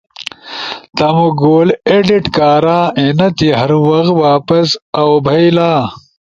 تمو 0.97 1.27
گول 1.39 1.69
ایڈیٹ 1.89 2.25
کارا 2.37 2.79
اینتی 2.99 3.47
ہر 3.59 3.71
وخ 3.87 4.07
واپس 4.25 4.67
او 4.99 5.09
بھئیلا۔ 5.25 5.71